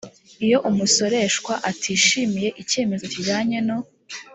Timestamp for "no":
3.67-3.77